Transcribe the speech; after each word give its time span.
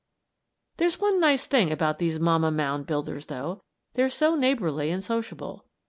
There's 0.77 0.99
one 0.99 1.19
nice 1.19 1.45
thing 1.45 1.71
about 1.71 1.99
these 1.99 2.17
mamma 2.19 2.49
mound 2.49 2.87
builders, 2.87 3.27
though; 3.27 3.61
they're 3.93 4.09
so 4.09 4.35
neighborly 4.35 4.89
and 4.89 5.03
sociable. 5.03 5.67